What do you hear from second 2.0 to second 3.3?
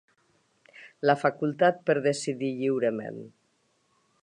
decidir lliurement.